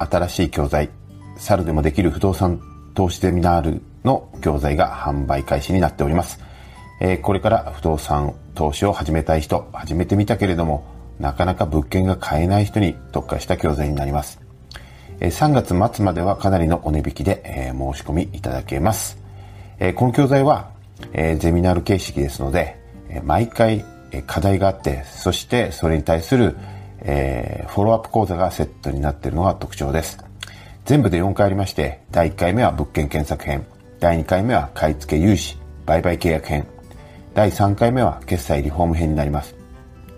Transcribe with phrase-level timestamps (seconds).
[0.00, 0.90] 新しい教材
[1.36, 2.60] 猿でもできる不動産
[2.94, 6.40] 投資ゼミナールの教材が販売開始になっております。
[7.00, 10.86] えー、これから不動産投資を始めたい人、始めてみたけれども、
[11.18, 14.40] なかなか物件が買えない人に特化した教材になります。
[15.20, 19.20] えー、3月末まではかなりのお値引きで、えー、申し込みいただけます。
[19.82, 20.70] えこの教材は、
[21.14, 22.76] えゼミナール形式ですので、
[23.08, 23.82] え毎回
[24.26, 26.54] 課題があって、そしてそれに対する、
[27.02, 30.18] えフォローアップ講座がセットになっているのが特徴です。
[30.84, 33.66] 全部で4回ありまして、第1回目は物件検索編、
[34.00, 35.56] 第2回目は買い付け融資、
[35.86, 36.66] 売買契約編、
[37.34, 39.54] 第3回目は決済リフォーム編になります。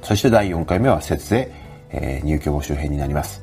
[0.03, 1.53] そして第4回目は節税、
[1.91, 3.43] えー、入居募集編になります。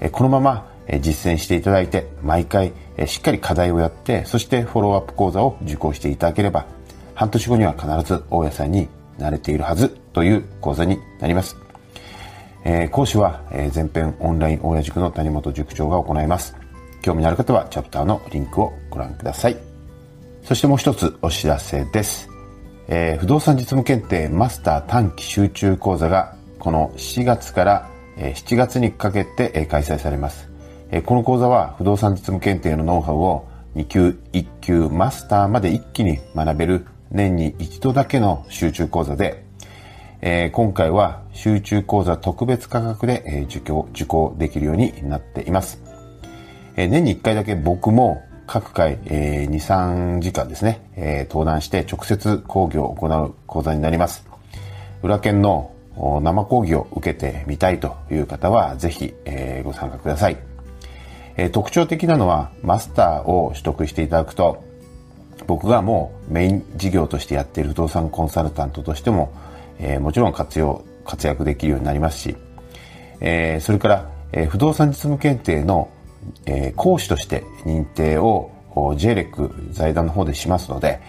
[0.00, 6.66] えー、このまま、えー、実践していただいて、毎回、えー、しっかり課題をやって、そしてフォローアップ講座を受講していただければ、
[7.14, 11.65] 半年後には必ず大家さんに慣れているはずという講座になります。
[12.68, 16.56] えー、講師は、えー、前編オンライン大家塾の谷本塾長が行います。
[17.00, 19.56] 興味のある方はチャプターのリンクをご覧ください。
[20.42, 22.28] そしてもう一つお知らせです。
[22.88, 30.50] えー、不動産実務検定マスター短期集中講座がこの4月から7月にかけて開催されます。
[31.04, 39.45] この講座は不動産実務検定のノウハウを2級、1級、マスターまで一気に学べる年に一度だけの集中講座で、
[40.22, 45.82] えー、今回は集中講座特別価格で、えー、受講、受講できるようになっています。
[46.76, 54.26] え年に1回だけ僕も各回、えー、2、3時間ですね、えー、登壇して直接講義を行う講座になります。
[55.02, 60.36] 裏剣の生講義を受けてみたいという方は、ぜひ、えー、ご参加ください、
[61.36, 61.50] えー。
[61.50, 64.62] 特徴的なのは、マスターを取得していただくと、
[65.46, 69.32] 僕がもうメイン事業としてやっている不動産コンサルタントとしても、
[69.78, 72.36] えー、もちろん活用、活躍できるようになりますし、
[73.20, 75.90] えー、それから、えー、不動産実務検定の
[76.46, 81.00] えー、講師として認定を JLEC 財団の方でしますので、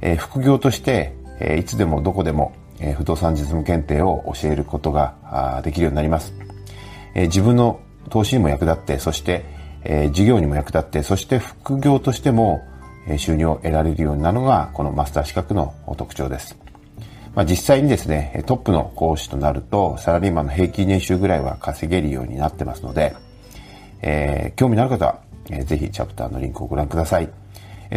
[0.00, 6.34] えー、副業として、えー、いつでもどこでも、えー、不動産実務検定を教えることができるようになります。
[7.14, 9.44] えー、自分の投資にも役立って、そして、
[9.84, 12.60] えー、事業にも役立って、そして副業としても、
[13.08, 16.58] え、収入を得られるようになるのが、このマスター資格の特徴です。
[17.36, 23.14] まあ、実際にですね、トップの講師となると、サラリーマンの平均年収ぐらいは稼げるようになってますので、
[24.00, 25.20] えー、興味のある方は、
[25.50, 27.28] えー、ぜひチャプターのリンクをご覧ください。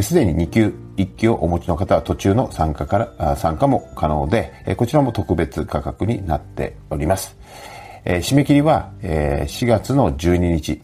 [0.01, 7.37] す、で、に2級、1級をお持ちの方は途中の参加から、参加も可能で、え、こちらも特別価格になっております。
[8.03, 10.81] え、締め切りは、え、4月の12日、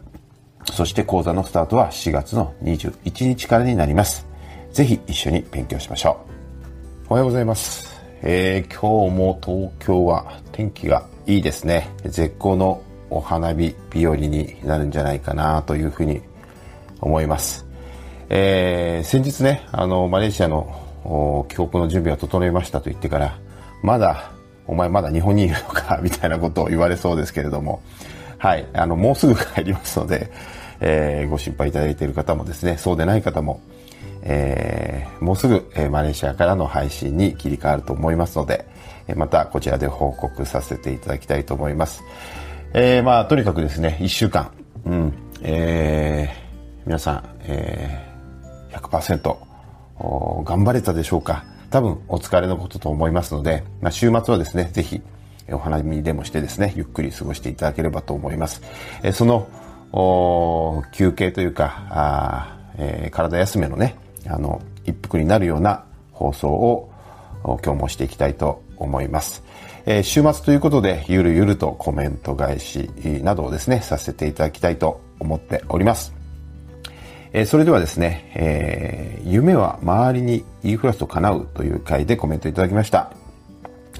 [0.71, 4.25] そして講座のスタートは4月の21日からになります。
[4.71, 7.05] ぜひ一緒に勉強しましょう。
[7.09, 7.94] おはようございます。
[8.27, 11.91] えー、今日も東京は天気がいいですね。
[12.05, 12.81] 絶好の
[13.11, 16.21] お花見日和になるんじゃないかなというふうに
[17.01, 17.67] 思います。
[18.29, 23.37] えー、先日ね、あの、マレーシアの帰国の準備は整いましたと言ってから、
[23.83, 24.31] まだ、
[24.65, 27.79] お前まだ日本にいるのか、 みたいなことを言われそうですけれども、
[28.39, 30.31] はい、あの、もうすぐ帰りますので、
[30.79, 33.61] えー、ご心配いただいている方もですね、そうでない方も、
[34.25, 38.65] えー、もうすぐ、えー、マレーシアからの配信に切り替わると思いますので、
[39.07, 42.03] えまたこちらで報告させていただきたいと思います。
[42.73, 44.51] えー、まあ、とにかくですね、1週間、
[44.85, 49.37] うん、えー、皆さん、えー、100%
[50.43, 55.01] 頑張れたでしょうか多分お疲れのことと思いますので、まあ、週末はですね、ぜひ
[55.49, 58.61] お花見でもしてですね、ゆっくり過ごしていただければと思います。
[59.03, 59.47] えー、その
[60.91, 63.95] 休憩というか、あえー、体休めのね、
[64.27, 66.91] あの、一服になるような放送を
[67.43, 69.43] 今日もしていきたいと思います。
[69.85, 72.89] えー、週末ということで、ゆるゆるとコメント返し
[73.23, 76.13] などをですね、させていただきたいと思っております。
[77.33, 83.11] えー、それではですね、えー、夢は周りに言いふらすと叶うという回でコメントいただきました。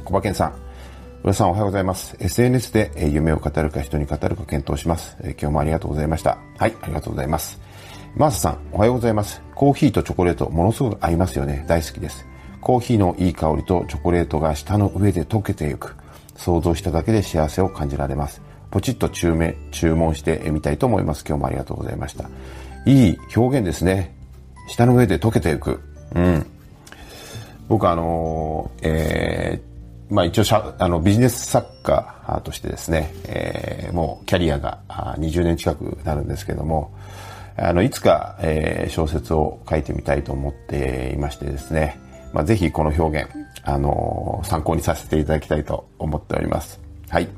[0.04, 0.56] 小馬健さん、
[1.24, 2.16] 浦さんおはようございます。
[2.20, 5.18] SNS で夢を語るか人に語るか検討します。
[5.22, 6.38] 今日もありがとうございました。
[6.58, 7.60] はい、ありがとうございます。
[8.18, 9.42] マーサさん、おはようございます。
[9.56, 11.66] コーヒーとチョコレート、ものすごく合いますよね。
[11.68, 12.26] 大好きです。
[12.62, 15.98] コーヒーのいい香りとチョコレートが舌の上で溶けてゆく。
[16.38, 18.42] 想像しただけで幸せを感じられます。
[18.72, 21.26] ポチッと注文注文してみたいと思います。
[21.28, 22.30] 今日もありがとうございました。
[22.86, 24.16] いい表現ですね。
[24.70, 25.82] 舌の上で溶けていく。
[26.16, 26.46] うん。
[27.68, 30.44] 僕あの、えー、まあ一応
[30.80, 36.94] あのビジネス作家としてですね、えー、もうキャリアが20年近くなるんですけども、
[37.58, 42.00] あのいつか、えー、小説を書いてみたいと思っていましてですね、
[42.34, 43.32] まあ、ぜひこの表現、
[43.64, 46.82] あのー、参考にさせていただきたいと思っております。
[47.10, 47.30] はい。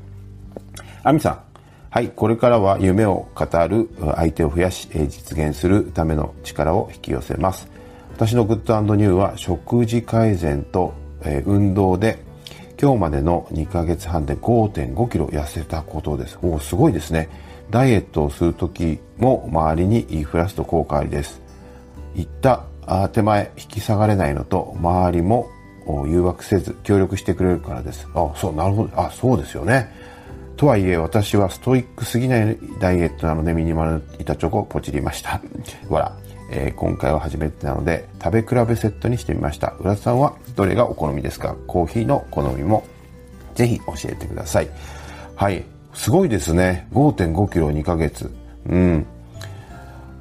[1.04, 1.40] アミさん。
[1.90, 2.08] はい。
[2.08, 7.68] これからは夢を語る相手を増やし、実現するための力を引き寄せます。
[8.12, 10.92] 私のグッドニューは食事改善と、
[11.24, 12.18] え運動で
[12.80, 16.38] 今日までの2ヶ月半で5.5キロ痩せたことです。
[16.42, 17.28] おお、すごいですね。
[17.70, 21.40] ダイエットをするときも周りに言いふらすと効果ありです。
[22.14, 22.64] 言った
[23.12, 25.48] 手前引き下がれないのと周りも
[26.06, 28.06] 誘惑せず協力してくれるからです。
[28.14, 28.90] あ、そう、なるほど。
[29.00, 29.92] あ、そうですよね。
[30.56, 35.40] とはいえ私はストイックすぎないダイエットなのでミニマル板チョコをポチりました。
[35.88, 36.12] わら。
[36.50, 41.54] えー、今回は初めてなので食べ比べセットにしてみました浦田さんはどれがお好みですか？
[41.66, 42.84] コーヒーの好みも
[43.54, 44.68] ぜひ教えてください
[45.36, 45.62] はい
[45.98, 48.32] すごいですね5.5キロ2ヶ月
[48.66, 49.06] うん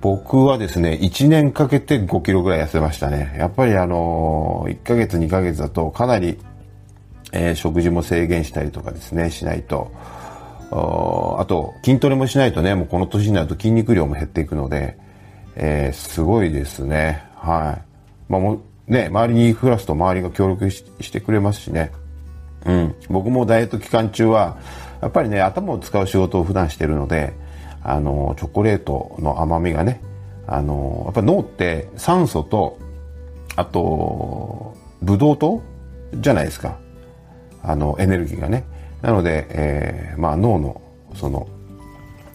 [0.02, 6.38] 僕はですね1年かけて5キロぐらい痩せましたねやっぱりあのー、1ヶ月2ヶ月だとかなり、
[7.32, 9.92] えー、食事も制限したりとかですねしないと
[10.70, 14.98] あと筋トレもしないとねもうこの年になると筋肉量も減っていくので
[15.60, 17.24] えー、すごいですね。
[17.36, 18.32] はい。
[18.32, 21.92] まあ、もね、周りに言いふらすと周りが協力してくれますしね。
[22.66, 22.96] うん。
[23.10, 24.58] 僕もダイエット期間中は、
[25.02, 27.34] やっぱりね、頭を使う仕事を普段してるので、
[27.84, 30.02] あの、チョコレートの甘みがね、
[30.48, 32.80] あの、やっぱ脳って酸素と、
[33.56, 35.62] あと、ブドウ糖
[36.14, 36.78] じゃないですか。
[37.64, 38.66] あの、エネルギーがね。
[39.02, 40.82] なので、えー、まあ脳の、
[41.16, 41.48] その、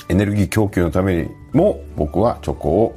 [0.08, 2.94] エネルギー供給のためにも僕はチョコ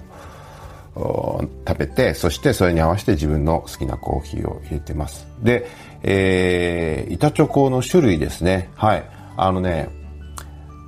[0.96, 5.28] を食べて、そしてそれに合わせて自分の好きなコーヒーを入れてます。
[5.42, 5.68] で、
[6.04, 8.70] えー、板チョコの種類ですね。
[8.76, 9.15] はい。
[9.38, 9.90] あのね、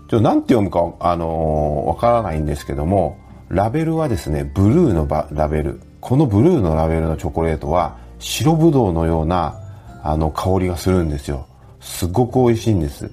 [0.09, 3.17] ちょ、なんて読むか、あのー、わからないんですけども、
[3.49, 5.81] ラベルはですね、ブルーのラベル。
[5.99, 9.59] このブルーのラベルのチョコレートは、白ぶどうのような、
[10.03, 11.47] あの、香りがするんですよ。
[11.79, 13.09] すごく美味しいんです。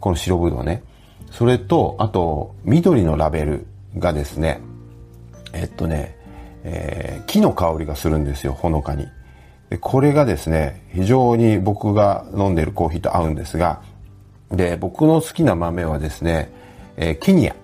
[0.00, 0.82] この白ぶどうね。
[1.30, 3.66] それと、あと、緑のラベル
[3.98, 4.60] がですね、
[5.52, 6.16] えっとね、
[6.64, 9.06] えー、木の香りがするんですよ、ほのかに。
[9.70, 13.82] で、これがですね、非常に僕が飲んでるコーヒーと合うんですが、
[14.50, 16.50] で、僕の好きな豆はですね、
[16.96, 17.54] えー、ケニア。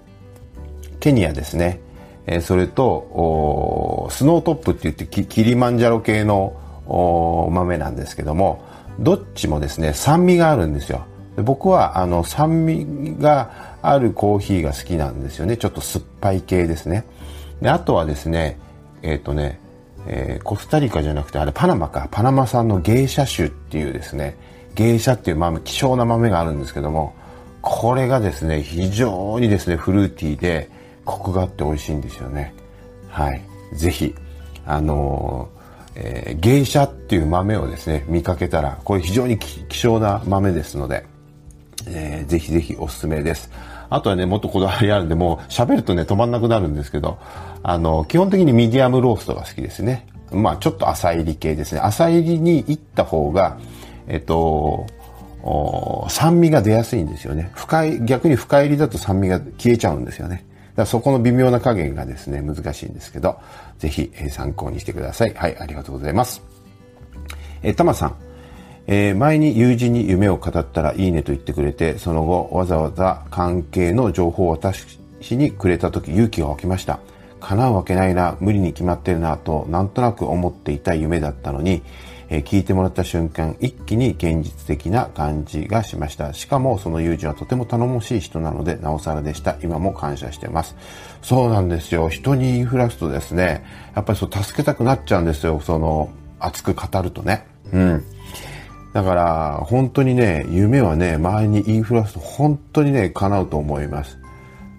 [1.00, 1.80] ケニアですね。
[2.26, 6.56] えー、それと、スノートップって言ってキリマンジャロ系の
[7.52, 8.64] 豆なんですけども、
[9.00, 11.04] どっちもですね、酸味があるんですよ。
[11.36, 15.56] で僕はあの酸味があるコーヒーが好きなんですよね。
[15.56, 17.04] ちょっと酸っぱい系ですね。
[17.60, 18.58] で、あとはですね、
[19.02, 19.58] えっ、ー、とね、
[20.06, 22.08] えー、コスタリカじゃなくて、あれパナマか。
[22.10, 24.36] パナマ産の芸者種っていうですね、
[24.74, 27.14] 芸者っていう豆、希少な豆があるんですけども、
[27.62, 30.70] これがですね、非常にですね、フルーティーで、
[31.04, 32.54] コクがあって美味しいんですよね。
[33.08, 33.42] はい。
[33.74, 34.14] ぜひ、
[34.66, 41.06] あのー、えー、芸者っていう豆をですね、見かけたら、これ非常に希少な豆ですので、
[41.86, 43.50] えー、ぜひぜひおすすめです。
[43.90, 47.18] あとはね、もっとこだわりあるんで、もう喋るとね、止まんなくなるんですけど、
[47.62, 50.06] あの、基本的にミディアムローストが好きですね。
[50.32, 51.80] まあ、ちょっと浅入り系ですね。
[51.80, 53.58] 浅入りに行った方が、
[54.06, 54.86] えっと、
[56.08, 57.50] 酸味が出やすいんですよね。
[57.54, 60.36] 深い、逆に深入りだと酸味が消えちゃうんですよね。
[60.36, 63.38] だからそこの微妙な加減がですね、難しいんですけど、
[63.78, 65.34] ぜひ、参考にしてください。
[65.34, 66.42] はい、ありがとうございます。
[67.62, 68.16] えー、たまさん。
[68.86, 74.98] えー、前に友人に夢を語ったらいいねと言ってくれて、その後わざわざ関係の情報を私
[75.30, 77.00] にくれた時勇気が湧きました。
[77.40, 81.82] 叶うわけないな、無理に決まってるなとなんとなく思っていた夢だったのに、
[82.36, 86.32] え、聞いてもらった瞬間一気に現実的な感じがしました。
[86.32, 89.56] しかもその友人はとても頼もしい人なのでなおさらでした。
[89.62, 90.76] 今も感謝してます。
[91.22, 92.08] そうなんですよ。
[92.08, 93.64] 人に言いふらすとですね、
[93.94, 95.60] やっぱりそう助けたくなっちゃうんですよ。
[95.60, 97.46] その熱く語るとね。
[97.72, 98.04] うん。
[98.92, 104.18] だから、本当にね、夢はね、周りに言いふらすと本当にね、叶うと思います。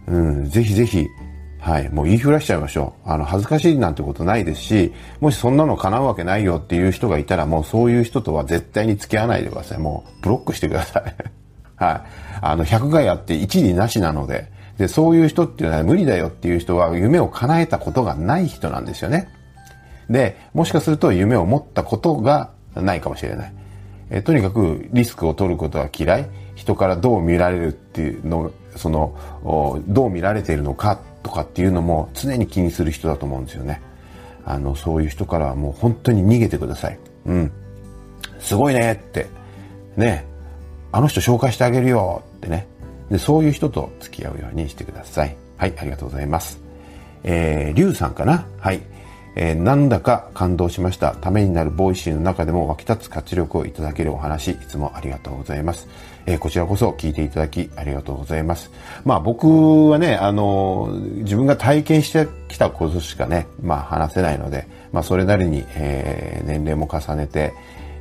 [0.08, 1.06] うん、ぜひぜひ、
[1.66, 3.10] はい、もう言いふらしちゃいましょう。
[3.10, 9.80] あの、恥ずかしいなんてことないですし、もしそんなの叶うわけないよっていう人がいたら、もうそういう人とは絶対に付き合わないでください。
[9.80, 11.04] もう、ブロックしてください。
[11.84, 12.02] はい。
[12.40, 19.28] あの、100回あって一理なしなので、で、そういう人っていうのは無理だよっていう人は夢を叶えたことがない人なんですよね。
[20.08, 23.54] で、もしかすると夢を持ったことがないかもしれない。
[24.12, 29.16] えとにかくリスクを取ることは嫌い人からどう見られるっていうのその、
[29.88, 33.82] どう見られているのかとかっていうのも常に気にする人だと思うんですよね。
[34.46, 37.00] あの、そういう人からはもう本当に逃げてください。
[37.26, 37.52] うん。
[38.40, 39.26] すごいねって。
[39.98, 40.24] ね。
[40.92, 42.68] あの人紹介してあげるよってね。
[43.10, 45.36] で、そういう人と付き合うようにしてください。
[45.58, 46.60] はい、ありがとうございます。
[47.24, 48.46] えー、リュウさんかな？
[48.60, 48.82] はい。
[49.36, 51.12] えー、なんだか感動しました。
[51.14, 55.88] ためになる Voicy の中でも湧き立つ活力をいただけるお話、いつもありがとうございます。
[56.26, 58.72] えー、こちらこそ聞いていただきありがとうございます。
[59.04, 67.54] まあ僕はね、あの自分が体験してきたことしかね、まあ話せないので、まあそれなりに、えー、年齢も重ねて、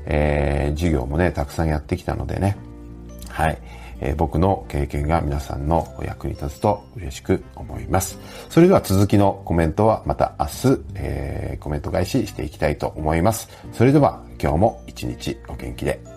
[0.07, 2.57] えー、授業もね、たくさんやってきたのでね、
[3.29, 3.59] はい。
[4.05, 8.19] え、僕の経験が皆さんのお役に立つと嬉しく思います。
[8.51, 13.49] それでは続きのコメントはまた明日、えー、コメント返ししていきたいと思います。
[13.73, 16.14] それでは今日も一日お元気で。